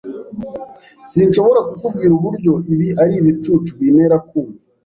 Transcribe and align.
Sinshobora 1.11 1.59
kukubwira 1.69 2.11
uburyo 2.15 2.53
ibi 2.73 2.87
ari 3.01 3.13
ibicucu 3.21 3.71
bintera 3.79 4.17
kumva. 4.27 4.59